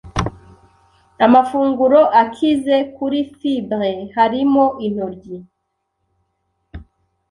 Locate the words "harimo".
4.15-4.65